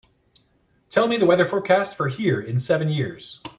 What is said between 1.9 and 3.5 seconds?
for here in seven years